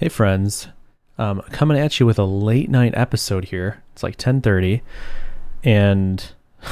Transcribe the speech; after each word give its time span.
Hey 0.00 0.08
friends, 0.08 0.68
um, 1.18 1.42
coming 1.50 1.76
at 1.78 2.00
you 2.00 2.06
with 2.06 2.18
a 2.18 2.24
late 2.24 2.70
night 2.70 2.94
episode 2.96 3.44
here. 3.44 3.82
It's 3.92 4.02
like 4.02 4.16
10:30, 4.16 4.80
and 5.62 6.26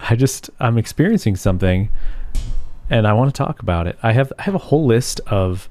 I 0.00 0.16
just 0.16 0.50
I'm 0.58 0.78
experiencing 0.78 1.36
something, 1.36 1.90
and 2.90 3.06
I 3.06 3.12
want 3.12 3.32
to 3.32 3.38
talk 3.38 3.62
about 3.62 3.86
it. 3.86 3.96
I 4.02 4.14
have 4.14 4.32
I 4.36 4.42
have 4.42 4.56
a 4.56 4.66
whole 4.66 4.84
list 4.84 5.20
of 5.28 5.68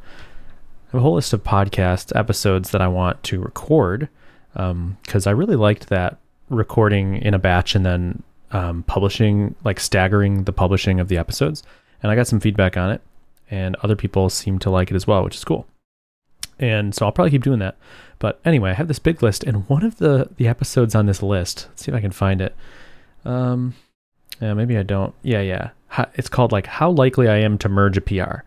a 0.93 1.01
whole 1.01 1.15
list 1.15 1.33
of 1.33 1.43
podcast 1.43 2.17
episodes 2.17 2.71
that 2.71 2.79
I 2.79 2.87
want 2.87 3.21
to 3.23 3.41
record 3.41 4.07
because 4.53 5.27
I 5.27 5.31
really 5.31 5.57
liked 5.57 5.89
that 5.89 6.15
recording 6.49 7.17
in 7.17 7.33
a 7.33 7.39
batch 7.39 7.75
and 7.75 7.85
then 7.85 8.23
um, 8.51 8.83
publishing, 8.83 9.53
like 9.65 9.81
staggering 9.81 10.45
the 10.45 10.53
publishing 10.53 11.01
of 11.01 11.09
the 11.09 11.17
episodes. 11.17 11.61
And 12.01 12.09
I 12.09 12.15
got 12.15 12.27
some 12.27 12.39
feedback 12.39 12.77
on 12.77 12.89
it, 12.89 13.01
and 13.51 13.75
other 13.83 13.97
people 13.97 14.29
seem 14.29 14.59
to 14.59 14.69
like 14.69 14.91
it 14.91 14.95
as 14.95 15.05
well, 15.05 15.25
which 15.25 15.35
is 15.35 15.43
cool 15.43 15.67
and 16.59 16.93
so 16.93 17.05
I'll 17.05 17.11
probably 17.11 17.31
keep 17.31 17.43
doing 17.43 17.59
that. 17.59 17.77
But 18.19 18.39
anyway, 18.43 18.71
I 18.71 18.73
have 18.73 18.87
this 18.87 18.99
big 18.99 19.21
list, 19.21 19.43
and 19.43 19.67
one 19.69 19.83
of 19.83 19.97
the 19.97 20.29
the 20.37 20.47
episodes 20.47 20.95
on 20.95 21.05
this 21.05 21.21
list. 21.21 21.67
Let's 21.69 21.85
see 21.85 21.91
if 21.91 21.95
I 21.95 22.01
can 22.01 22.11
find 22.11 22.41
it. 22.41 22.55
Um, 23.25 23.75
yeah, 24.41 24.53
maybe 24.53 24.77
I 24.77 24.83
don't. 24.83 25.13
Yeah, 25.21 25.41
yeah. 25.41 25.69
It's 26.15 26.29
called 26.29 26.51
like 26.51 26.67
how 26.67 26.89
likely 26.89 27.27
I 27.27 27.37
am 27.37 27.57
to 27.59 27.69
merge 27.69 27.97
a 27.97 28.01
PR, 28.01 28.41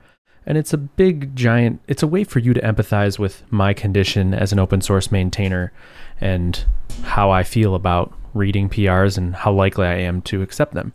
and 0.44 0.58
it's 0.58 0.72
a 0.72 0.78
big 0.78 1.34
giant. 1.36 1.80
It's 1.86 2.02
a 2.02 2.08
way 2.08 2.24
for 2.24 2.38
you 2.38 2.52
to 2.52 2.60
empathize 2.60 3.18
with 3.18 3.42
my 3.50 3.72
condition 3.72 4.34
as 4.34 4.52
an 4.52 4.58
open 4.58 4.80
source 4.80 5.12
maintainer, 5.12 5.72
and 6.20 6.64
how 7.02 7.30
I 7.30 7.42
feel 7.42 7.74
about 7.74 8.12
reading 8.34 8.68
PRs 8.68 9.18
and 9.18 9.34
how 9.34 9.52
likely 9.52 9.86
I 9.86 9.98
am 9.98 10.22
to 10.22 10.42
accept 10.42 10.74
them, 10.74 10.92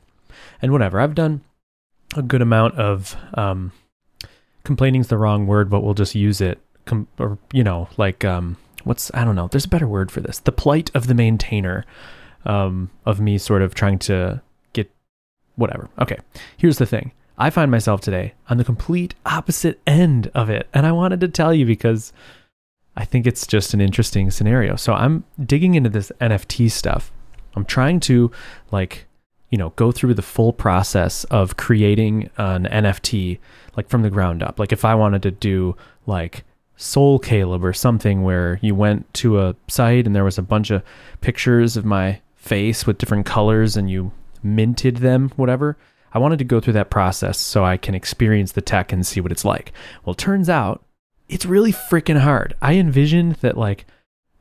and 0.61 0.71
whatever. 0.71 0.99
I've 0.99 1.15
done 1.15 1.41
a 2.15 2.21
good 2.21 2.41
amount 2.41 2.75
of 2.75 3.15
um, 3.33 3.71
complaining 4.63 5.01
is 5.01 5.07
the 5.07 5.17
wrong 5.17 5.47
word, 5.47 5.69
but 5.69 5.81
we'll 5.81 5.93
just 5.93 6.15
use 6.15 6.41
it 6.41 6.59
com- 6.85 7.07
or 7.19 7.37
you 7.51 7.63
know, 7.63 7.89
like 7.97 8.23
um, 8.23 8.57
what's 8.83 9.11
I 9.13 9.25
don't 9.25 9.35
know. 9.35 9.47
There's 9.47 9.65
a 9.65 9.69
better 9.69 9.87
word 9.87 10.11
for 10.11 10.21
this. 10.21 10.39
The 10.39 10.51
plight 10.51 10.91
of 10.95 11.07
the 11.07 11.13
maintainer, 11.13 11.85
um, 12.45 12.89
of 13.05 13.19
me 13.19 13.37
sort 13.37 13.61
of 13.61 13.75
trying 13.75 13.99
to 13.99 14.41
get 14.73 14.89
whatever. 15.55 15.89
Okay, 15.99 16.19
here's 16.57 16.77
the 16.77 16.85
thing. 16.85 17.11
I 17.37 17.49
find 17.49 17.69
myself 17.69 17.99
today 17.99 18.33
on 18.49 18.57
the 18.57 18.63
complete 18.63 19.13
opposite 19.25 19.81
end 19.85 20.31
of 20.33 20.49
it, 20.49 20.69
and 20.73 20.85
I 20.85 20.91
wanted 20.91 21.19
to 21.21 21.27
tell 21.27 21.53
you 21.53 21.65
because 21.65 22.13
I 22.95 23.03
think 23.03 23.27
it's 23.27 23.45
just 23.45 23.73
an 23.73 23.81
interesting 23.81 24.31
scenario. 24.31 24.77
So 24.77 24.93
I'm 24.93 25.25
digging 25.43 25.75
into 25.75 25.89
this 25.89 26.11
NFT 26.21 26.71
stuff. 26.71 27.11
I'm 27.55 27.65
trying 27.65 27.99
to 28.01 28.31
like 28.71 29.05
you 29.49 29.57
know 29.57 29.69
go 29.71 29.91
through 29.91 30.13
the 30.13 30.21
full 30.21 30.53
process 30.53 31.23
of 31.25 31.57
creating 31.57 32.29
an 32.37 32.65
NFT 32.65 33.39
like 33.75 33.89
from 33.89 34.01
the 34.01 34.09
ground 34.09 34.43
up. 34.43 34.59
Like 34.59 34.71
if 34.71 34.85
I 34.85 34.95
wanted 34.95 35.21
to 35.23 35.31
do 35.31 35.75
like 36.05 36.43
Soul 36.77 37.19
Caleb 37.19 37.63
or 37.63 37.73
something 37.73 38.23
where 38.23 38.59
you 38.61 38.75
went 38.75 39.11
to 39.15 39.39
a 39.39 39.55
site 39.67 40.05
and 40.05 40.15
there 40.15 40.23
was 40.23 40.37
a 40.37 40.43
bunch 40.43 40.71
of 40.71 40.83
pictures 41.21 41.77
of 41.77 41.85
my 41.85 42.21
face 42.35 42.85
with 42.85 42.97
different 42.97 43.25
colors 43.25 43.77
and 43.77 43.89
you 43.89 44.11
minted 44.43 44.97
them, 44.97 45.31
whatever. 45.35 45.77
I 46.13 46.19
wanted 46.19 46.39
to 46.39 46.45
go 46.45 46.59
through 46.59 46.73
that 46.73 46.89
process 46.89 47.37
so 47.37 47.65
I 47.65 47.77
can 47.77 47.95
experience 47.95 48.51
the 48.51 48.61
tech 48.61 48.93
and 48.93 49.05
see 49.05 49.19
what 49.19 49.31
it's 49.31 49.45
like. 49.45 49.73
Well, 50.05 50.13
turns 50.13 50.49
out 50.49 50.85
it's 51.27 51.45
really 51.45 51.73
freaking 51.73 52.19
hard. 52.19 52.55
I 52.61 52.75
envisioned 52.75 53.35
that 53.35 53.57
like 53.57 53.85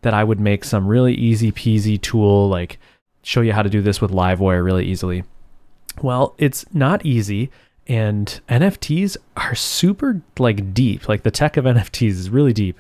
that 0.03 0.15
I 0.15 0.23
would 0.23 0.39
make 0.39 0.65
some 0.65 0.87
really 0.87 1.15
easy 1.15 1.51
peasy 1.51 2.01
tool 2.01 2.49
like 2.49 2.79
show 3.23 3.41
you 3.41 3.53
how 3.53 3.63
to 3.63 3.71
do 3.71 3.81
this 3.81 4.01
with 4.01 4.11
Livewire 4.11 4.65
really 4.65 4.85
easily. 4.85 5.25
Well, 6.03 6.35
it's 6.39 6.67
not 6.75 7.07
easy 7.07 7.51
and 7.87 8.41
NFTs 8.49 9.17
are 9.37 9.55
super 9.55 10.23
like 10.39 10.73
deep. 10.73 11.09
Like 11.09 11.23
the 11.23 11.31
tech 11.31 11.57
of 11.57 11.65
NFTs 11.65 12.11
is 12.11 12.31
really 12.31 12.53
deep, 12.53 12.79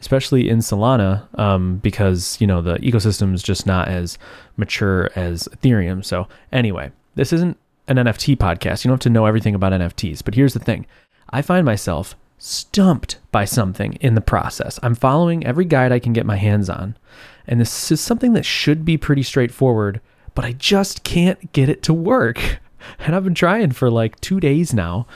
especially 0.00 0.48
in 0.48 0.58
Solana, 0.58 1.26
um, 1.38 1.78
because 1.78 2.40
you 2.40 2.46
know 2.46 2.60
the 2.62 2.76
ecosystem 2.76 3.34
is 3.34 3.42
just 3.42 3.66
not 3.66 3.88
as 3.88 4.18
mature 4.56 5.10
as 5.16 5.48
Ethereum. 5.48 6.04
So 6.04 6.28
anyway, 6.52 6.92
this 7.14 7.32
isn't 7.32 7.56
an 7.88 7.96
NFT 7.96 8.36
podcast. 8.36 8.84
You 8.84 8.88
don't 8.88 8.96
have 8.96 9.00
to 9.00 9.10
know 9.10 9.26
everything 9.26 9.54
about 9.54 9.72
NFTs. 9.72 10.24
But 10.24 10.34
here's 10.34 10.54
the 10.54 10.60
thing: 10.60 10.86
I 11.30 11.42
find 11.42 11.64
myself 11.64 12.16
stumped 12.38 13.18
by 13.32 13.44
something 13.44 13.94
in 13.94 14.14
the 14.14 14.20
process. 14.20 14.78
I'm 14.82 14.94
following 14.94 15.46
every 15.46 15.64
guide 15.64 15.92
I 15.92 15.98
can 15.98 16.12
get 16.12 16.26
my 16.26 16.36
hands 16.36 16.68
on, 16.68 16.96
and 17.46 17.60
this 17.60 17.90
is 17.90 18.00
something 18.00 18.32
that 18.34 18.44
should 18.44 18.84
be 18.84 18.96
pretty 18.96 19.22
straightforward, 19.22 20.00
but 20.34 20.44
I 20.44 20.52
just 20.52 21.04
can't 21.04 21.52
get 21.52 21.68
it 21.68 21.82
to 21.84 21.94
work. 21.94 22.60
and 22.98 23.14
I've 23.14 23.24
been 23.24 23.34
trying 23.34 23.72
for 23.72 23.90
like 23.90 24.20
two 24.20 24.40
days 24.40 24.74
now. 24.74 25.06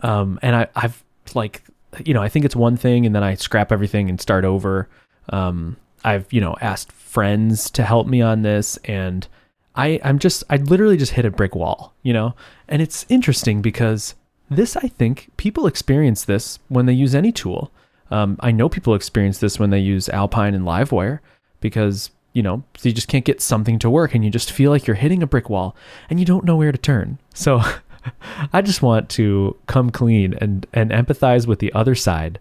Um, 0.00 0.38
and 0.42 0.56
I, 0.56 0.68
I've 0.74 1.02
like, 1.34 1.62
you 2.04 2.14
know, 2.14 2.22
I 2.22 2.28
think 2.28 2.44
it's 2.44 2.56
one 2.56 2.76
thing, 2.76 3.04
and 3.06 3.14
then 3.14 3.22
I 3.22 3.34
scrap 3.34 3.72
everything 3.72 4.08
and 4.08 4.20
start 4.20 4.44
over. 4.44 4.88
Um, 5.30 5.76
I've 6.04 6.32
you 6.32 6.40
know 6.40 6.56
asked 6.60 6.92
friends 6.92 7.70
to 7.70 7.82
help 7.82 8.06
me 8.06 8.22
on 8.22 8.42
this, 8.42 8.78
and 8.84 9.26
I, 9.74 10.00
I'm 10.02 10.18
just, 10.18 10.44
I 10.50 10.56
literally 10.56 10.96
just 10.96 11.12
hit 11.12 11.24
a 11.24 11.30
brick 11.30 11.54
wall, 11.54 11.94
you 12.02 12.12
know. 12.12 12.34
And 12.68 12.82
it's 12.82 13.06
interesting 13.08 13.62
because 13.62 14.14
this, 14.50 14.76
I 14.76 14.88
think, 14.88 15.30
people 15.36 15.66
experience 15.66 16.24
this 16.24 16.58
when 16.68 16.86
they 16.86 16.92
use 16.92 17.14
any 17.14 17.32
tool. 17.32 17.70
Um, 18.10 18.36
I 18.40 18.50
know 18.50 18.68
people 18.68 18.94
experience 18.94 19.38
this 19.38 19.58
when 19.58 19.70
they 19.70 19.78
use 19.78 20.08
Alpine 20.08 20.54
and 20.54 20.64
Livewire 20.64 21.20
because 21.60 22.10
you 22.32 22.42
know, 22.42 22.62
so 22.76 22.88
you 22.88 22.94
just 22.94 23.08
can't 23.08 23.24
get 23.24 23.40
something 23.40 23.78
to 23.80 23.90
work 23.90 24.14
and 24.14 24.24
you 24.24 24.30
just 24.30 24.52
feel 24.52 24.70
like 24.70 24.86
you're 24.86 24.96
hitting 24.96 25.22
a 25.22 25.26
brick 25.26 25.50
wall 25.50 25.74
and 26.08 26.20
you 26.20 26.26
don't 26.26 26.44
know 26.44 26.56
where 26.56 26.72
to 26.72 26.78
turn. 26.78 27.18
So 27.34 27.60
I 28.52 28.62
just 28.62 28.82
want 28.82 29.08
to 29.10 29.56
come 29.66 29.90
clean 29.90 30.34
and, 30.40 30.66
and 30.72 30.90
empathize 30.90 31.46
with 31.46 31.58
the 31.58 31.72
other 31.72 31.94
side. 31.94 32.38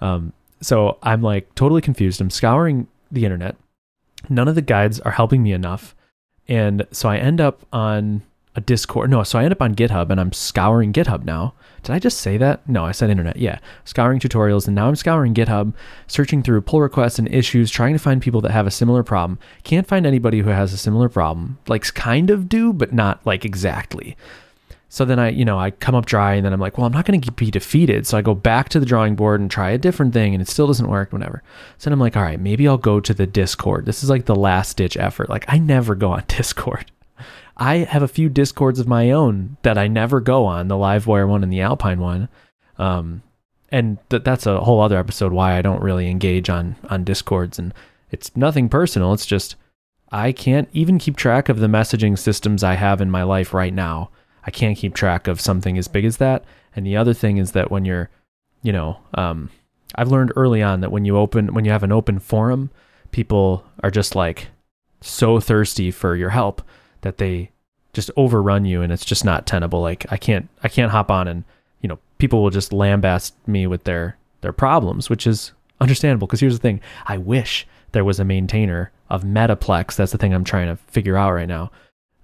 Um, 0.00 0.32
so 0.60 0.98
I'm 1.02 1.22
like 1.22 1.54
totally 1.54 1.80
confused. 1.80 2.20
I'm 2.20 2.30
scouring 2.30 2.86
the 3.10 3.24
internet. 3.24 3.56
None 4.28 4.48
of 4.48 4.54
the 4.54 4.62
guides 4.62 5.00
are 5.00 5.12
helping 5.12 5.42
me 5.42 5.52
enough. 5.52 5.94
And 6.48 6.86
so 6.90 7.08
I 7.08 7.16
end 7.18 7.40
up 7.40 7.66
on 7.72 8.22
a 8.56 8.60
Discord. 8.60 9.10
No, 9.10 9.22
so 9.22 9.38
I 9.38 9.44
end 9.44 9.52
up 9.52 9.62
on 9.62 9.74
GitHub 9.74 10.10
and 10.10 10.20
I'm 10.20 10.32
scouring 10.32 10.92
GitHub 10.92 11.24
now. 11.24 11.54
Did 11.82 11.92
I 11.92 11.98
just 11.98 12.18
say 12.18 12.36
that? 12.38 12.66
No, 12.68 12.84
I 12.84 12.92
said 12.92 13.10
internet. 13.10 13.36
Yeah. 13.36 13.58
Scouring 13.84 14.20
tutorials. 14.20 14.66
And 14.66 14.74
now 14.74 14.88
I'm 14.88 14.96
scouring 14.96 15.34
GitHub, 15.34 15.74
searching 16.06 16.42
through 16.42 16.62
pull 16.62 16.80
requests 16.80 17.18
and 17.18 17.32
issues, 17.32 17.70
trying 17.70 17.92
to 17.92 17.98
find 17.98 18.22
people 18.22 18.40
that 18.42 18.52
have 18.52 18.66
a 18.66 18.70
similar 18.70 19.02
problem. 19.02 19.38
Can't 19.64 19.86
find 19.86 20.06
anybody 20.06 20.40
who 20.40 20.50
has 20.50 20.72
a 20.72 20.78
similar 20.78 21.08
problem. 21.08 21.58
Like, 21.66 21.92
kind 21.94 22.30
of 22.30 22.48
do, 22.48 22.72
but 22.72 22.92
not 22.92 23.24
like 23.26 23.44
exactly. 23.44 24.16
So 24.88 25.04
then 25.04 25.18
I, 25.18 25.30
you 25.30 25.44
know, 25.44 25.58
I 25.58 25.72
come 25.72 25.96
up 25.96 26.06
dry 26.06 26.34
and 26.34 26.46
then 26.46 26.52
I'm 26.52 26.60
like, 26.60 26.78
well, 26.78 26.86
I'm 26.86 26.92
not 26.92 27.04
going 27.04 27.20
to 27.20 27.32
be 27.32 27.50
defeated. 27.50 28.06
So 28.06 28.16
I 28.16 28.22
go 28.22 28.32
back 28.32 28.68
to 28.68 28.78
the 28.78 28.86
drawing 28.86 29.16
board 29.16 29.40
and 29.40 29.50
try 29.50 29.70
a 29.70 29.78
different 29.78 30.14
thing 30.14 30.34
and 30.34 30.40
it 30.40 30.48
still 30.48 30.68
doesn't 30.68 30.88
work, 30.88 31.12
whatever. 31.12 31.42
So 31.78 31.90
then 31.90 31.94
I'm 31.94 31.98
like, 32.00 32.16
all 32.16 32.22
right, 32.22 32.38
maybe 32.38 32.68
I'll 32.68 32.78
go 32.78 33.00
to 33.00 33.12
the 33.12 33.26
Discord. 33.26 33.86
This 33.86 34.04
is 34.04 34.08
like 34.08 34.26
the 34.26 34.36
last 34.36 34.76
ditch 34.76 34.96
effort. 34.96 35.28
Like, 35.28 35.44
I 35.48 35.58
never 35.58 35.96
go 35.96 36.12
on 36.12 36.22
Discord. 36.28 36.92
I 37.56 37.78
have 37.78 38.02
a 38.02 38.08
few 38.08 38.28
discords 38.28 38.80
of 38.80 38.88
my 38.88 39.10
own 39.10 39.56
that 39.62 39.78
I 39.78 39.86
never 39.86 40.20
go 40.20 40.44
on, 40.44 40.68
the 40.68 40.74
Livewire 40.74 41.28
one 41.28 41.42
and 41.42 41.52
the 41.52 41.60
Alpine 41.60 42.00
one. 42.00 42.28
Um, 42.78 43.22
and 43.70 43.98
th- 44.10 44.24
that's 44.24 44.46
a 44.46 44.60
whole 44.60 44.80
other 44.80 44.98
episode 44.98 45.32
why 45.32 45.56
I 45.56 45.62
don't 45.62 45.82
really 45.82 46.10
engage 46.10 46.50
on 46.50 46.76
on 46.90 47.04
discords 47.04 47.58
and 47.58 47.72
it's 48.10 48.36
nothing 48.36 48.68
personal, 48.68 49.12
it's 49.12 49.26
just 49.26 49.56
I 50.12 50.30
can't 50.30 50.68
even 50.72 50.98
keep 50.98 51.16
track 51.16 51.48
of 51.48 51.58
the 51.58 51.66
messaging 51.66 52.16
systems 52.16 52.62
I 52.62 52.74
have 52.74 53.00
in 53.00 53.10
my 53.10 53.24
life 53.24 53.52
right 53.52 53.74
now. 53.74 54.10
I 54.46 54.52
can't 54.52 54.78
keep 54.78 54.94
track 54.94 55.26
of 55.26 55.40
something 55.40 55.76
as 55.76 55.88
big 55.88 56.04
as 56.04 56.18
that. 56.18 56.44
And 56.76 56.86
the 56.86 56.96
other 56.96 57.14
thing 57.14 57.38
is 57.38 57.52
that 57.52 57.70
when 57.70 57.84
you're, 57.84 58.10
you 58.62 58.72
know, 58.72 58.98
um, 59.14 59.50
I've 59.96 60.12
learned 60.12 60.32
early 60.36 60.62
on 60.62 60.80
that 60.80 60.92
when 60.92 61.04
you 61.04 61.16
open 61.16 61.54
when 61.54 61.64
you 61.64 61.72
have 61.72 61.82
an 61.82 61.92
open 61.92 62.20
forum, 62.20 62.70
people 63.10 63.64
are 63.82 63.90
just 63.90 64.14
like 64.14 64.48
so 65.00 65.40
thirsty 65.40 65.90
for 65.90 66.14
your 66.14 66.30
help 66.30 66.62
that 67.04 67.18
they 67.18 67.50
just 67.92 68.10
overrun 68.16 68.64
you 68.64 68.82
and 68.82 68.92
it's 68.92 69.04
just 69.04 69.24
not 69.24 69.46
tenable. 69.46 69.80
Like 69.80 70.04
I 70.10 70.16
can't 70.16 70.48
I 70.62 70.68
can't 70.68 70.90
hop 70.90 71.10
on 71.10 71.28
and 71.28 71.44
you 71.80 71.88
know 71.88 71.98
people 72.18 72.42
will 72.42 72.50
just 72.50 72.72
lambaste 72.72 73.34
me 73.46 73.66
with 73.66 73.84
their 73.84 74.16
their 74.40 74.52
problems, 74.52 75.08
which 75.08 75.26
is 75.26 75.52
understandable. 75.80 76.26
Because 76.26 76.40
here's 76.40 76.58
the 76.58 76.62
thing: 76.62 76.80
I 77.06 77.16
wish 77.18 77.66
there 77.92 78.04
was 78.04 78.18
a 78.18 78.24
maintainer 78.24 78.90
of 79.08 79.22
Metaplex. 79.22 79.94
That's 79.96 80.12
the 80.12 80.18
thing 80.18 80.34
I'm 80.34 80.44
trying 80.44 80.66
to 80.66 80.76
figure 80.90 81.16
out 81.16 81.32
right 81.32 81.48
now. 81.48 81.70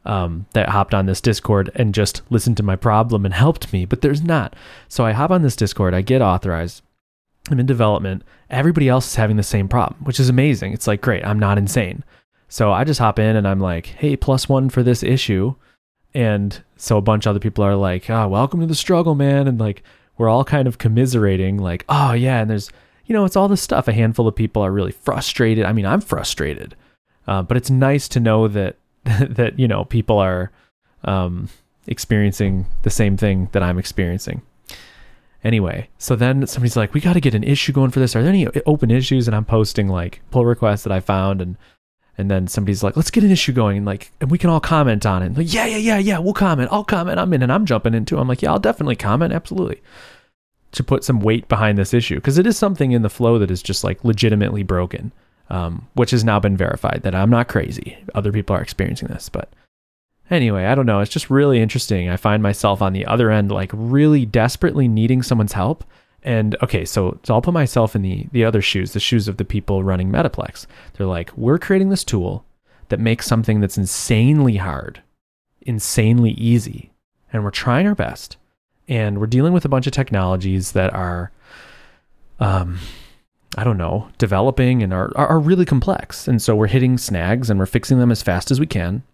Um, 0.03 0.47
that 0.55 0.71
hopped 0.71 0.95
on 0.95 1.05
this 1.05 1.21
Discord 1.21 1.71
and 1.75 1.95
just 1.95 2.23
listened 2.31 2.57
to 2.57 2.63
my 2.63 2.75
problem 2.75 3.27
and 3.27 3.35
helped 3.35 3.71
me, 3.71 3.85
but 3.85 4.01
there's 4.01 4.23
not. 4.23 4.57
So 4.89 5.05
I 5.05 5.13
hop 5.13 5.31
on 5.31 5.43
this 5.43 5.55
Discord, 5.55 5.93
I 5.93 6.01
get 6.01 6.23
authorized, 6.23 6.83
I'm 7.51 7.61
in 7.61 7.67
development. 7.67 8.23
Everybody 8.49 8.89
else 8.89 9.09
is 9.09 9.17
having 9.17 9.37
the 9.37 9.43
same 9.43 9.69
problem, 9.69 10.01
which 10.05 10.19
is 10.19 10.31
amazing. 10.31 10.73
It's 10.73 10.87
like, 10.87 11.03
great, 11.03 11.23
I'm 11.23 11.39
not 11.39 11.59
insane. 11.59 12.03
So 12.51 12.73
I 12.73 12.83
just 12.83 12.99
hop 12.99 13.21
in 13.21 13.37
and 13.37 13.47
I'm 13.47 13.61
like, 13.61 13.87
hey, 13.87 14.17
plus 14.17 14.49
one 14.49 14.71
for 14.71 14.83
this 14.83 15.05
issue. 15.05 15.55
And 16.13 16.61
so 16.77 16.99
a 16.99 17.01
bunch 17.01 17.25
of 17.25 17.31
other 17.31 17.39
people 17.39 17.65
are 17.65 17.77
like, 17.77 18.11
ah, 18.11 18.25
oh, 18.25 18.29
welcome 18.29 18.59
to 18.59 18.67
the 18.67 18.75
struggle, 18.75 19.15
man. 19.15 19.47
And 19.47 19.61
like, 19.61 19.85
we're 20.19 20.29
all 20.29 20.45
kind 20.45 20.67
of 20.67 20.77
commiserating, 20.77 21.59
like, 21.59 21.85
oh, 21.89 22.13
yeah. 22.13 22.41
And 22.41 22.51
there's, 22.51 22.71
you 23.07 23.13
know, 23.13 23.25
it's 23.25 23.37
all 23.37 23.47
this 23.47 23.63
stuff. 23.63 23.87
A 23.87 23.93
handful 23.93 24.27
of 24.27 24.35
people 24.35 24.63
are 24.63 24.73
really 24.73 24.91
frustrated. 24.91 25.65
I 25.65 25.73
mean, 25.73 25.87
I'm 25.87 26.01
frustrated. 26.01 26.75
Uh, 27.29 27.43
but 27.43 27.57
it's 27.57 27.71
nice 27.71 28.09
to 28.09 28.21
know 28.21 28.49
that, 28.49 28.77
that, 29.05 29.57
you 29.57 29.69
know, 29.69 29.85
people 29.85 30.19
are 30.19 30.51
um, 31.05 31.49
experiencing 31.87 32.67
the 32.83 32.91
same 32.91 33.17
thing 33.17 33.49
that 33.53 33.63
I'm 33.63 33.79
experiencing. 33.79 34.43
Anyway, 35.45 35.89
so 35.99 36.17
then 36.17 36.47
somebody's 36.47 36.77
like, 36.77 36.93
"We 36.93 37.01
got 37.01 37.15
to 37.15 37.21
get 37.21 37.35
an 37.35 37.45
issue 37.45 37.73
going 37.73 37.93
for 37.93 37.99
this. 37.99 38.15
Are 38.15 38.23
there 38.23 38.29
any 38.29 38.47
open 38.67 38.91
issues?" 38.91 39.27
And 39.27 39.35
I'm 39.35 39.47
posting 39.47 39.89
like 39.89 40.21
pull 40.31 40.45
requests 40.45 40.83
that 40.83 40.93
I 40.93 41.01
found, 41.01 41.41
and 41.41 41.57
and 42.21 42.31
then 42.31 42.47
somebody's 42.47 42.83
like, 42.83 42.97
"Let's 42.97 43.11
get 43.11 43.25
an 43.25 43.31
issue 43.31 43.53
going, 43.53 43.79
and 43.79 43.87
like, 43.87 44.13
and 44.21 44.31
we 44.31 44.39
can 44.39 44.51
all 44.51 44.61
comment 44.61 45.05
on 45.07 45.23
it." 45.23 45.37
Like, 45.37 45.53
yeah, 45.53 45.67
yeah, 45.67 45.77
yeah, 45.77 45.99
yeah, 45.99 46.19
we'll 46.19 46.35
comment. 46.35 46.69
I'll 46.71 46.85
comment. 46.85 47.19
I'm 47.19 47.33
in, 47.33 47.43
and 47.43 47.53
I'm 47.53 47.67
jumping 47.67 47.95
into. 47.95 48.19
I'm 48.19 48.29
like, 48.29 48.43
yeah, 48.43 48.53
I'll 48.53 48.59
definitely 48.59 48.97
comment. 48.97 49.33
Absolutely. 49.33 49.83
To 50.73 50.85
put 50.85 51.03
some 51.03 51.21
weight 51.21 51.49
behind 51.49 51.79
this 51.79 51.93
issue 51.93 52.17
because 52.17 52.39
it 52.39 52.47
is 52.47 52.57
something 52.57 52.93
in 52.93 53.03
the 53.03 53.11
flow 53.11 53.39
that 53.41 53.51
is 53.51 53.63
just 53.63 53.83
like 53.83 54.05
legitimately 54.05 54.63
broken, 54.63 55.11
um, 55.49 55.89
which 55.95 56.13
has 56.13 56.23
now 56.23 56.39
been 56.39 56.57
verified 56.57 57.01
that 57.03 57.15
I'm 57.15 57.31
not 57.31 57.49
crazy. 57.49 57.99
Other 58.15 58.31
people 58.31 58.55
are 58.55 58.63
experiencing 58.63 59.09
this, 59.09 59.29
but 59.29 59.49
anyway, 60.31 60.67
I 60.67 60.77
don't 60.77 60.87
know. 60.87 61.01
It's 61.01 61.11
just 61.11 61.29
really 61.29 61.61
interesting. 61.61 62.09
I 62.09 62.17
find 62.17 62.43
myself 62.43 62.81
on 62.81 62.93
the 62.93 63.07
other 63.07 63.31
end, 63.31 63.51
like 63.51 63.73
really 63.75 64.25
desperately 64.25 64.87
needing 64.87 65.23
someone's 65.23 65.55
help. 65.55 65.83
And 66.23 66.57
okay, 66.63 66.85
so, 66.85 67.19
so 67.23 67.35
I'll 67.35 67.43
put 67.43 67.55
myself 67.55 67.97
in 67.97 68.03
the, 68.03 68.27
the 68.33 68.45
other 68.45 68.61
shoes, 68.61 68.93
the 68.93 69.01
shoes 69.01 69.29
of 69.29 69.39
the 69.39 69.45
people 69.45 69.83
running 69.83 70.11
Metaplex. 70.11 70.67
They're 70.95 71.07
like, 71.07 71.37
we're 71.37 71.59
creating 71.59 71.89
this 71.89 72.05
tool 72.05 72.45
that 72.89 73.01
makes 73.01 73.27
something 73.27 73.61
that's 73.61 73.79
insanely 73.79 74.57
hard, 74.57 75.03
insanely 75.63 76.33
easy. 76.33 76.93
And 77.33 77.45
we're 77.45 77.51
trying 77.51 77.87
our 77.87 77.95
best. 77.95 78.37
And 78.89 79.19
we're 79.19 79.27
dealing 79.27 79.53
with 79.53 79.65
a 79.65 79.69
bunch 79.69 79.87
of 79.87 79.93
technologies 79.93 80.73
that 80.73 80.93
are, 80.93 81.31
um, 82.41 82.79
I 83.57 83.65
don't 83.65 83.79
know, 83.79 84.09
developing 84.19 84.83
and 84.83 84.93
are, 84.93 85.17
are 85.17 85.39
really 85.39 85.65
complex. 85.65 86.27
And 86.27 86.43
so 86.43 86.57
we're 86.57 86.67
hitting 86.67 86.99
snags 86.99 87.49
and 87.49 87.59
we're 87.59 87.67
fixing 87.67 87.99
them 87.99 88.11
as 88.11 88.23
fast 88.23 88.51
as 88.51 88.59
we 88.61 88.67
can. 88.67 89.05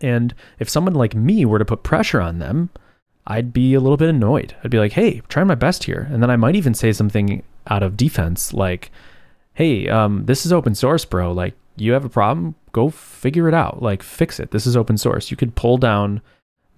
And 0.00 0.34
if 0.58 0.68
someone 0.68 0.94
like 0.94 1.14
me 1.14 1.44
were 1.44 1.58
to 1.58 1.64
put 1.64 1.82
pressure 1.82 2.20
on 2.20 2.38
them, 2.38 2.70
I'd 3.30 3.52
be 3.52 3.74
a 3.74 3.80
little 3.80 3.98
bit 3.98 4.08
annoyed. 4.08 4.56
I'd 4.64 4.70
be 4.70 4.78
like, 4.78 4.92
hey, 4.92 5.20
trying 5.28 5.46
my 5.46 5.54
best 5.54 5.84
here. 5.84 6.08
And 6.10 6.22
then 6.22 6.30
I 6.30 6.36
might 6.36 6.56
even 6.56 6.72
say 6.72 6.92
something 6.92 7.42
out 7.66 7.82
of 7.82 7.96
defense 7.96 8.54
like, 8.54 8.90
hey, 9.52 9.86
um, 9.86 10.24
this 10.24 10.46
is 10.46 10.52
open 10.52 10.74
source, 10.74 11.04
bro. 11.04 11.30
Like, 11.30 11.54
you 11.76 11.92
have 11.92 12.06
a 12.06 12.08
problem? 12.08 12.54
Go 12.72 12.88
figure 12.88 13.46
it 13.46 13.54
out. 13.54 13.82
Like, 13.82 14.02
fix 14.02 14.40
it. 14.40 14.50
This 14.50 14.66
is 14.66 14.76
open 14.76 14.96
source. 14.96 15.30
You 15.30 15.36
could 15.36 15.54
pull 15.54 15.76
down 15.76 16.22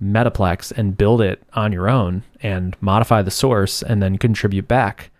Metaplex 0.02 0.72
and 0.76 0.98
build 0.98 1.20
it 1.20 1.40
on 1.52 1.70
your 1.72 1.88
own 1.88 2.24
and 2.42 2.76
modify 2.80 3.22
the 3.22 3.30
source 3.30 3.80
and 3.80 4.02
then 4.02 4.18
contribute 4.18 4.66
back, 4.66 5.10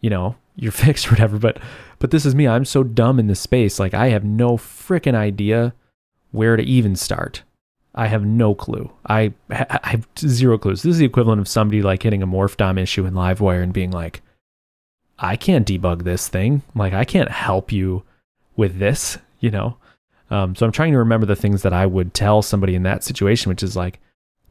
you 0.00 0.10
know, 0.10 0.34
your 0.56 0.72
fix 0.72 1.06
or 1.06 1.10
whatever. 1.10 1.38
But, 1.38 1.58
but 2.00 2.10
this 2.10 2.26
is 2.26 2.34
me. 2.34 2.48
I'm 2.48 2.64
so 2.64 2.82
dumb 2.82 3.20
in 3.20 3.28
this 3.28 3.40
space. 3.40 3.78
Like, 3.78 3.94
I 3.94 4.08
have 4.08 4.24
no 4.24 4.56
freaking 4.56 5.14
idea 5.14 5.72
where 6.32 6.56
to 6.56 6.64
even 6.64 6.96
start. 6.96 7.44
I 8.00 8.06
have 8.06 8.24
no 8.24 8.54
clue. 8.54 8.90
I, 9.06 9.34
I 9.50 9.90
have 9.90 10.08
zero 10.18 10.56
clues. 10.56 10.82
This 10.82 10.92
is 10.92 10.98
the 11.00 11.04
equivalent 11.04 11.38
of 11.38 11.46
somebody 11.46 11.82
like 11.82 12.02
hitting 12.02 12.22
a 12.22 12.26
morph 12.26 12.56
DOM 12.56 12.78
issue 12.78 13.04
in 13.04 13.12
Livewire 13.12 13.62
and 13.62 13.74
being 13.74 13.90
like, 13.90 14.22
I 15.18 15.36
can't 15.36 15.68
debug 15.68 16.04
this 16.04 16.26
thing. 16.26 16.62
Like, 16.74 16.94
I 16.94 17.04
can't 17.04 17.30
help 17.30 17.70
you 17.70 18.02
with 18.56 18.78
this, 18.78 19.18
you 19.38 19.50
know? 19.50 19.76
Um, 20.30 20.56
so 20.56 20.64
I'm 20.64 20.72
trying 20.72 20.92
to 20.92 20.98
remember 20.98 21.26
the 21.26 21.36
things 21.36 21.60
that 21.60 21.74
I 21.74 21.84
would 21.84 22.14
tell 22.14 22.40
somebody 22.40 22.74
in 22.74 22.84
that 22.84 23.04
situation, 23.04 23.50
which 23.50 23.62
is 23.62 23.76
like, 23.76 24.00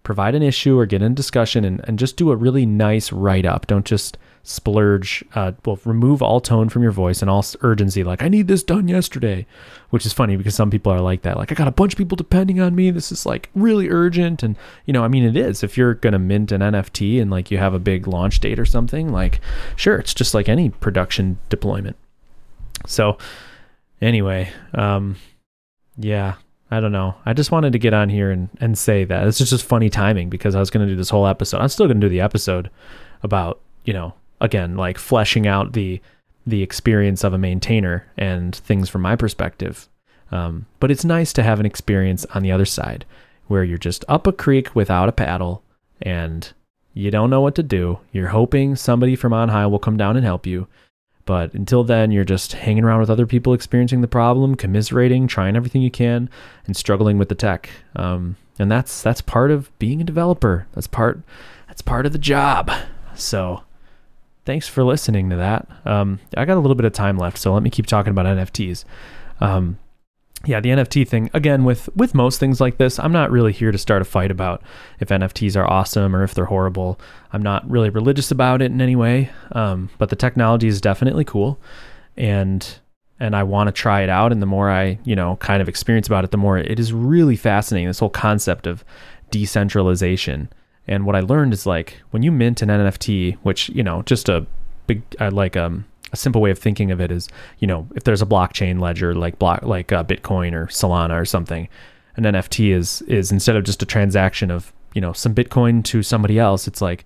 provide 0.03 0.35
an 0.35 0.43
issue 0.43 0.77
or 0.77 0.85
get 0.85 1.01
in 1.01 1.15
discussion 1.15 1.65
and, 1.65 1.81
and 1.85 1.97
just 1.97 2.17
do 2.17 2.29
a 2.29 2.35
really 2.35 2.67
nice 2.67 3.11
write 3.11 3.47
up. 3.47 3.65
Don't 3.65 3.85
just 3.85 4.15
splurge, 4.43 5.23
uh, 5.35 5.51
well, 5.65 5.79
remove 5.85 6.21
all 6.21 6.39
tone 6.39 6.69
from 6.69 6.81
your 6.81 6.91
voice 6.91 7.21
and 7.21 7.29
all 7.29 7.45
urgency. 7.61 8.03
Like, 8.03 8.23
I 8.23 8.29
need 8.29 8.47
this 8.47 8.63
done 8.63 8.87
yesterday, 8.87 9.45
which 9.89 10.05
is 10.05 10.13
funny 10.13 10.37
because 10.37 10.55
some 10.55 10.71
people 10.71 10.91
are 10.91 11.01
like 11.01 11.21
that. 11.23 11.37
Like, 11.37 11.51
I 11.51 11.55
got 11.55 11.67
a 11.67 11.71
bunch 11.71 11.93
of 11.93 11.97
people 11.97 12.15
depending 12.15 12.59
on 12.59 12.75
me. 12.75 12.91
This 12.91 13.11
is 13.11 13.25
like 13.25 13.49
really 13.53 13.89
urgent. 13.89 14.43
And, 14.43 14.55
you 14.85 14.93
know, 14.93 15.03
I 15.03 15.07
mean, 15.07 15.23
it 15.23 15.37
is. 15.37 15.63
If 15.63 15.77
you're 15.77 15.93
going 15.93 16.13
to 16.13 16.19
mint 16.19 16.51
an 16.51 16.61
NFT 16.61 17.21
and 17.21 17.29
like 17.29 17.51
you 17.51 17.57
have 17.57 17.73
a 17.73 17.79
big 17.79 18.07
launch 18.07 18.39
date 18.39 18.59
or 18.59 18.65
something, 18.65 19.11
like, 19.11 19.39
sure, 19.75 19.97
it's 19.97 20.13
just 20.13 20.33
like 20.33 20.49
any 20.49 20.69
production 20.69 21.39
deployment. 21.49 21.97
So, 22.87 23.17
anyway, 24.01 24.51
um, 24.73 25.17
yeah, 25.97 26.35
I 26.71 26.79
don't 26.79 26.91
know. 26.91 27.15
I 27.25 27.33
just 27.33 27.51
wanted 27.51 27.73
to 27.73 27.79
get 27.79 27.93
on 27.93 28.09
here 28.09 28.31
and, 28.31 28.49
and 28.61 28.77
say 28.77 29.03
that. 29.03 29.27
It's 29.27 29.37
just, 29.37 29.51
just 29.51 29.65
funny 29.65 29.89
timing 29.89 30.29
because 30.29 30.55
I 30.55 30.59
was 30.59 30.69
going 30.69 30.87
to 30.87 30.91
do 30.91 30.97
this 30.97 31.09
whole 31.09 31.27
episode. 31.27 31.59
I'm 31.59 31.69
still 31.69 31.87
going 31.87 31.99
to 31.99 32.05
do 32.05 32.09
the 32.09 32.21
episode 32.21 32.69
about, 33.23 33.59
you 33.85 33.93
know, 33.93 34.13
again, 34.41 34.75
like 34.75 34.97
fleshing 34.97 35.47
out 35.47 35.73
the 35.73 36.01
the 36.47 36.63
experience 36.63 37.23
of 37.23 37.33
a 37.33 37.37
maintainer 37.37 38.07
and 38.17 38.55
things 38.55 38.89
from 38.89 39.01
my 39.01 39.15
perspective. 39.15 39.87
Um, 40.31 40.65
but 40.79 40.89
it's 40.89 41.05
nice 41.05 41.31
to 41.33 41.43
have 41.43 41.59
an 41.59 41.65
experience 41.65 42.25
on 42.33 42.43
the 42.43 42.51
other 42.51 42.65
side 42.65 43.05
where 43.47 43.63
you're 43.63 43.77
just 43.77 44.05
up 44.07 44.25
a 44.25 44.31
creek 44.31 44.75
without 44.75 45.09
a 45.09 45.11
paddle 45.13 45.63
and 46.01 46.51
you 46.93 47.11
don't 47.11 47.29
know 47.29 47.41
what 47.41 47.55
to 47.55 47.63
do. 47.63 47.99
You're 48.11 48.29
hoping 48.29 48.75
somebody 48.75 49.15
from 49.15 49.33
on 49.33 49.49
high 49.49 49.67
will 49.67 49.79
come 49.79 49.97
down 49.97 50.15
and 50.15 50.25
help 50.25 50.45
you. 50.45 50.67
But 51.25 51.53
until 51.53 51.83
then, 51.83 52.11
you're 52.11 52.23
just 52.23 52.53
hanging 52.53 52.83
around 52.83 53.01
with 53.01 53.09
other 53.09 53.27
people 53.27 53.53
experiencing 53.53 54.01
the 54.01 54.07
problem, 54.07 54.55
commiserating, 54.55 55.27
trying 55.27 55.55
everything 55.55 55.83
you 55.83 55.91
can, 55.91 56.29
and 56.65 56.75
struggling 56.75 57.19
with 57.19 57.29
the 57.29 57.35
tech. 57.35 57.69
Um, 57.95 58.35
and 58.57 58.71
that's 58.71 59.03
that's 59.03 59.21
part 59.21 59.51
of 59.51 59.77
being 59.77 60.01
a 60.01 60.03
developer. 60.03 60.67
That's 60.73 60.87
part 60.87 61.21
that's 61.67 61.83
part 61.83 62.07
of 62.07 62.13
the 62.13 62.17
job. 62.17 62.71
So 63.13 63.63
thanks 64.49 64.67
for 64.67 64.83
listening 64.83 65.29
to 65.29 65.35
that. 65.35 65.67
Um, 65.85 66.19
I 66.35 66.43
got 66.43 66.57
a 66.57 66.59
little 66.59 66.73
bit 66.73 66.85
of 66.85 66.91
time 66.91 67.19
left, 67.19 67.37
so 67.37 67.53
let 67.53 67.61
me 67.61 67.69
keep 67.69 67.85
talking 67.85 68.09
about 68.09 68.25
NFTs. 68.25 68.83
Um, 69.39 69.77
yeah, 70.43 70.59
the 70.59 70.69
NFT 70.69 71.07
thing 71.07 71.29
again 71.35 71.65
with 71.65 71.87
with 71.95 72.15
most 72.15 72.39
things 72.39 72.59
like 72.59 72.77
this, 72.77 72.97
I'm 72.97 73.11
not 73.11 73.29
really 73.29 73.51
here 73.51 73.71
to 73.71 73.77
start 73.77 74.01
a 74.01 74.05
fight 74.05 74.31
about 74.31 74.63
if 74.99 75.09
NFTs 75.09 75.55
are 75.55 75.69
awesome 75.69 76.15
or 76.15 76.23
if 76.23 76.33
they're 76.33 76.45
horrible. 76.45 76.99
I'm 77.31 77.43
not 77.43 77.69
really 77.69 77.91
religious 77.91 78.31
about 78.31 78.63
it 78.63 78.71
in 78.71 78.81
any 78.81 78.95
way, 78.95 79.29
um, 79.51 79.91
but 79.99 80.09
the 80.09 80.15
technology 80.15 80.67
is 80.67 80.81
definitely 80.81 81.25
cool, 81.25 81.59
and 82.17 82.79
and 83.19 83.35
I 83.35 83.43
want 83.43 83.67
to 83.67 83.71
try 83.71 84.01
it 84.01 84.09
out. 84.09 84.31
And 84.31 84.41
the 84.41 84.47
more 84.47 84.71
I 84.71 84.97
you 85.03 85.15
know 85.15 85.35
kind 85.35 85.61
of 85.61 85.69
experience 85.69 86.07
about 86.07 86.23
it, 86.23 86.31
the 86.31 86.37
more 86.37 86.57
it 86.57 86.79
is 86.79 86.91
really 86.91 87.35
fascinating. 87.35 87.87
This 87.87 87.99
whole 87.99 88.09
concept 88.09 88.65
of 88.65 88.83
decentralization. 89.29 90.49
And 90.89 91.05
what 91.05 91.15
I 91.15 91.21
learned 91.21 91.53
is 91.53 91.65
like 91.65 92.01
when 92.09 92.23
you 92.23 92.31
mint 92.31 92.61
an 92.61 92.69
NFT, 92.69 93.37
which 93.43 93.69
you 93.69 93.83
know 93.83 94.01
just 94.01 94.27
a 94.27 94.45
big 94.87 95.03
uh, 95.19 95.31
like 95.31 95.55
um 95.55 95.85
a 96.11 96.17
simple 96.17 96.41
way 96.41 96.49
of 96.49 96.57
thinking 96.57 96.89
of 96.89 96.99
it 96.99 97.11
is, 97.11 97.29
you 97.59 97.67
know, 97.67 97.87
if 97.95 98.03
there's 98.03 98.23
a 98.23 98.25
blockchain 98.25 98.79
ledger 98.79 99.13
like 99.13 99.37
block 99.37 99.61
like 99.61 99.91
uh, 99.91 100.03
Bitcoin 100.03 100.53
or 100.53 100.65
Solana 100.65 101.19
or 101.21 101.25
something, 101.25 101.69
an 102.15 102.23
NFT 102.23 102.73
is 102.73 103.03
is 103.03 103.31
instead 103.31 103.55
of 103.55 103.63
just 103.63 103.83
a 103.83 103.85
transaction 103.85 104.49
of 104.49 104.73
you 104.93 105.01
know 105.01 105.13
some 105.13 105.35
Bitcoin 105.35 105.83
to 105.85 106.01
somebody 106.01 106.39
else, 106.39 106.67
it's 106.67 106.81
like 106.81 107.05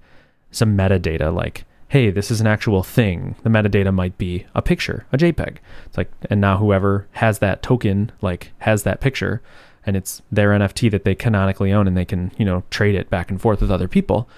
some 0.49 0.77
metadata 0.77 1.35
like 1.35 1.65
hey, 1.89 2.09
this 2.09 2.31
is 2.31 2.41
an 2.41 2.47
actual 2.47 2.81
thing. 2.81 3.35
The 3.43 3.51
metadata 3.51 3.93
might 3.93 4.17
be 4.17 4.47
a 4.55 4.63
picture, 4.63 5.05
a 5.11 5.17
JPEG. 5.17 5.57
It's 5.85 5.95
like, 5.95 6.09
and 6.27 6.41
now 6.41 6.57
whoever 6.57 7.07
has 7.11 7.37
that 7.37 7.61
token, 7.61 8.11
like, 8.19 8.51
has 8.57 8.81
that 8.81 8.99
picture, 8.99 9.43
and 9.85 9.95
it's 9.95 10.21
their 10.31 10.51
NFT 10.51 10.91
that 10.91 11.03
they 11.03 11.15
canonically 11.15 11.71
own, 11.71 11.87
and 11.87 11.97
they 11.97 12.05
can, 12.05 12.31
you 12.37 12.45
know, 12.45 12.63
trade 12.69 12.95
it 12.95 13.09
back 13.09 13.29
and 13.29 13.41
forth 13.41 13.61
with 13.61 13.71
other 13.71 13.87
people. 13.87 14.29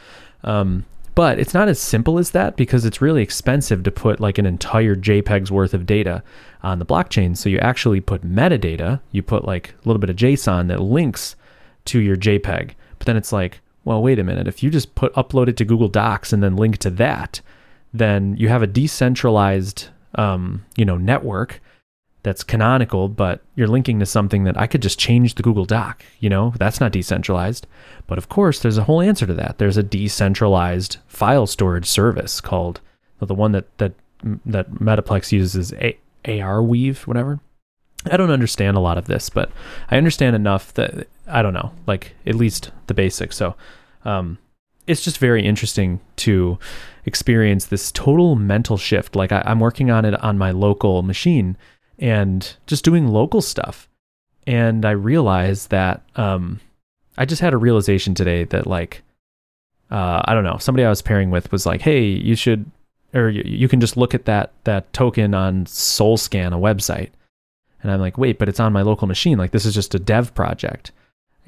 Um, 0.43 0.85
but 1.15 1.39
it's 1.39 1.53
not 1.53 1.69
as 1.69 1.79
simple 1.79 2.19
as 2.19 2.31
that 2.31 2.57
because 2.57 2.83
it's 2.83 3.01
really 3.01 3.23
expensive 3.23 3.83
to 3.83 3.91
put 3.91 4.19
like 4.19 4.37
an 4.37 4.45
entire 4.45 4.95
JPEG's 4.95 5.49
worth 5.49 5.73
of 5.73 5.85
data 5.85 6.21
on 6.61 6.79
the 6.79 6.85
blockchain. 6.85 7.37
So 7.37 7.47
you 7.47 7.57
actually 7.59 8.01
put 8.01 8.27
metadata, 8.27 8.99
you 9.13 9.23
put 9.23 9.45
like 9.45 9.69
a 9.83 9.87
little 9.87 9.99
bit 9.99 10.09
of 10.09 10.17
JSON 10.17 10.67
that 10.67 10.81
links 10.81 11.37
to 11.85 11.99
your 11.99 12.17
JPEG. 12.17 12.71
But 12.99 13.07
then 13.07 13.15
it's 13.15 13.31
like, 13.31 13.61
well, 13.85 14.03
wait 14.03 14.19
a 14.19 14.23
minute. 14.23 14.47
If 14.47 14.61
you 14.61 14.69
just 14.69 14.93
put 14.95 15.13
upload 15.13 15.47
it 15.47 15.55
to 15.57 15.65
Google 15.65 15.87
Docs 15.87 16.33
and 16.33 16.43
then 16.43 16.57
link 16.57 16.79
to 16.79 16.89
that, 16.91 17.39
then 17.93 18.35
you 18.35 18.49
have 18.49 18.61
a 18.61 18.67
decentralized, 18.67 19.87
um, 20.15 20.65
you 20.75 20.83
know, 20.83 20.97
network 20.97 21.61
that's 22.25 22.44
canonical, 22.44 23.08
but 23.08 23.41
you're 23.53 23.67
linking 23.67 24.00
to 24.00 24.05
something 24.05 24.46
that 24.46 24.58
I 24.58 24.65
could 24.65 24.82
just 24.82 24.98
change 24.98 25.36
the 25.36 25.44
Google 25.44 25.63
Doc. 25.63 26.03
You 26.20 26.27
know, 26.27 26.55
that's 26.58 26.82
not 26.82 26.91
decentralized. 26.91 27.67
But 28.08 28.17
of 28.17 28.29
course, 28.29 28.60
there's 28.60 28.79
a 28.79 28.84
whole 28.86 29.00
answer 29.00 29.27
to 29.27 29.34
that. 29.36 29.60
There's 29.60 29.77
a 29.77 29.84
decentralized 29.84 30.98
file 31.05 31.46
storage 31.46 31.86
service 31.86 32.41
called 32.41 32.82
the 33.20 33.36
one 33.36 33.51
that 33.51 33.77
that 33.77 33.94
that 34.44 34.72
Metaplex 34.72 35.32
uses 35.32 35.72
a- 35.74 36.00
Arweave, 36.25 37.05
whatever. 37.05 37.39
I 38.12 38.17
don't 38.17 38.32
understand 38.32 38.75
a 38.75 38.79
lot 38.79 38.98
of 38.98 39.05
this, 39.05 39.29
but 39.29 39.51
I 39.91 39.98
understand 39.98 40.36
enough 40.36 40.74
that 40.74 41.08
I 41.27 41.44
don't 41.44 41.53
know, 41.53 41.74
like 41.86 42.15
at 42.25 42.34
least 42.34 42.72
the 42.88 42.96
basics. 42.96 43.36
So, 43.38 43.55
um, 44.03 44.39
it's 44.88 45.03
just 45.03 45.20
very 45.20 45.46
interesting 45.46 46.00
to 46.17 46.58
experience 47.05 47.65
this 47.65 47.91
total 47.91 48.36
mental 48.36 48.77
shift. 48.77 49.15
Like 49.15 49.32
I, 49.32 49.44
I'm 49.46 49.60
working 49.60 49.91
on 49.91 50.05
it 50.05 50.20
on 50.24 50.39
my 50.39 50.50
local 50.50 51.03
machine 51.03 51.55
and 51.99 52.55
just 52.67 52.83
doing 52.83 53.07
local 53.07 53.41
stuff. 53.41 53.87
And 54.47 54.85
I 54.85 54.91
realized 54.91 55.71
that 55.71 56.03
um, 56.15 56.59
I 57.17 57.25
just 57.25 57.41
had 57.41 57.53
a 57.53 57.57
realization 57.57 58.13
today 58.13 58.43
that 58.45 58.67
like 58.67 59.01
uh, 59.91 60.21
I 60.25 60.33
don't 60.33 60.43
know 60.43 60.57
somebody 60.57 60.85
I 60.85 60.89
was 60.89 61.01
pairing 61.01 61.31
with 61.31 61.51
was 61.51 61.65
like, 61.65 61.81
hey, 61.81 62.03
you 62.03 62.35
should 62.35 62.69
or 63.13 63.29
you, 63.29 63.43
you 63.45 63.67
can 63.67 63.79
just 63.79 63.97
look 63.97 64.13
at 64.13 64.25
that 64.25 64.51
that 64.65 64.91
token 64.93 65.33
on 65.33 65.65
Solscan, 65.65 66.47
a 66.47 66.59
website. 66.59 67.09
And 67.81 67.91
I'm 67.91 67.99
like, 67.99 68.17
wait, 68.17 68.39
but 68.39 68.49
it's 68.49 68.59
on 68.59 68.73
my 68.73 68.81
local 68.81 69.07
machine. 69.07 69.37
Like 69.37 69.51
this 69.51 69.65
is 69.65 69.73
just 69.73 69.95
a 69.95 69.99
dev 69.99 70.33
project. 70.33 70.91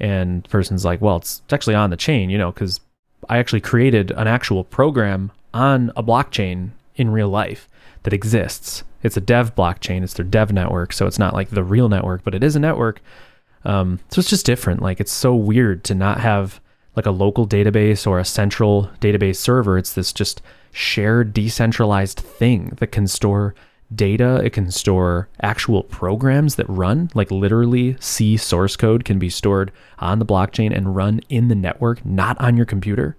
And 0.00 0.48
person's 0.48 0.84
like, 0.84 1.00
well, 1.00 1.16
it's, 1.16 1.42
it's 1.44 1.52
actually 1.52 1.74
on 1.74 1.90
the 1.90 1.96
chain, 1.96 2.30
you 2.30 2.38
know, 2.38 2.52
because 2.52 2.80
I 3.28 3.38
actually 3.38 3.60
created 3.60 4.12
an 4.12 4.28
actual 4.28 4.62
program 4.62 5.32
on 5.52 5.90
a 5.96 6.02
blockchain 6.02 6.70
in 6.98 7.10
real 7.10 7.28
life 7.28 7.68
that 8.02 8.12
exists. 8.12 8.84
It's 9.02 9.16
a 9.16 9.20
dev 9.22 9.54
blockchain. 9.54 10.02
It's 10.02 10.14
their 10.14 10.26
dev 10.26 10.52
network, 10.52 10.92
so 10.92 11.06
it's 11.06 11.18
not 11.18 11.34
like 11.34 11.50
the 11.50 11.64
real 11.64 11.88
network, 11.88 12.24
but 12.24 12.34
it 12.34 12.44
is 12.44 12.56
a 12.56 12.60
network. 12.60 13.00
Um, 13.64 14.00
so 14.10 14.18
it's 14.18 14.30
just 14.30 14.46
different. 14.46 14.82
Like 14.82 15.00
it's 15.00 15.12
so 15.12 15.34
weird 15.34 15.84
to 15.84 15.94
not 15.94 16.20
have 16.20 16.60
like 16.96 17.06
a 17.06 17.10
local 17.10 17.46
database 17.46 18.06
or 18.06 18.18
a 18.18 18.24
central 18.24 18.90
database 19.00 19.36
server. 19.36 19.78
It's 19.78 19.92
this 19.92 20.12
just 20.12 20.42
shared 20.72 21.32
decentralized 21.32 22.18
thing 22.18 22.72
that 22.78 22.88
can 22.88 23.06
store 23.06 23.54
data. 23.94 24.40
It 24.44 24.52
can 24.52 24.70
store 24.70 25.28
actual 25.40 25.82
programs 25.84 26.56
that 26.56 26.68
run, 26.68 27.10
like 27.14 27.30
literally 27.30 27.96
C 28.00 28.36
source 28.36 28.76
code 28.76 29.04
can 29.04 29.18
be 29.18 29.30
stored 29.30 29.72
on 29.98 30.18
the 30.18 30.26
blockchain 30.26 30.76
and 30.76 30.94
run 30.96 31.20
in 31.28 31.48
the 31.48 31.54
network, 31.54 32.04
not 32.04 32.38
on 32.40 32.56
your 32.56 32.66
computer. 32.66 33.16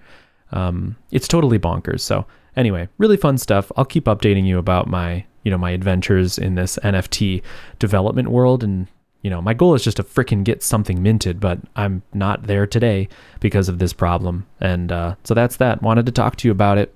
Um, 0.51 0.95
it's 1.11 1.27
totally 1.27 1.59
bonkers. 1.59 2.01
So 2.01 2.25
anyway, 2.59 2.89
really 2.97 3.17
fun 3.17 3.37
stuff. 3.37 3.71
I'll 3.75 3.85
keep 3.85 4.05
updating 4.05 4.45
you 4.45 4.59
about 4.59 4.87
my, 4.87 5.25
you 5.43 5.49
know, 5.49 5.57
my 5.57 5.71
adventures 5.71 6.37
in 6.37 6.55
this 6.55 6.77
NFT 6.83 7.41
development 7.79 8.27
world. 8.29 8.63
And, 8.63 8.87
you 9.21 9.29
know, 9.29 9.41
my 9.41 9.53
goal 9.53 9.73
is 9.73 9.83
just 9.83 9.97
to 9.97 10.03
freaking 10.03 10.43
get 10.43 10.61
something 10.61 11.01
minted, 11.01 11.39
but 11.39 11.59
I'm 11.75 12.03
not 12.13 12.43
there 12.43 12.67
today 12.67 13.07
because 13.39 13.69
of 13.69 13.79
this 13.79 13.93
problem. 13.93 14.45
And 14.59 14.91
uh, 14.91 15.15
so 15.23 15.33
that's 15.33 15.55
that. 15.57 15.81
Wanted 15.81 16.05
to 16.05 16.11
talk 16.11 16.35
to 16.37 16.47
you 16.47 16.51
about 16.51 16.77
it 16.77 16.95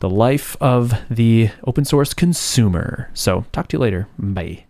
the 0.00 0.10
life 0.10 0.56
of 0.60 0.92
the 1.08 1.50
open 1.64 1.84
source 1.84 2.12
consumer. 2.12 3.08
So, 3.14 3.44
talk 3.52 3.68
to 3.68 3.76
you 3.76 3.80
later. 3.80 4.08
Bye. 4.18 4.64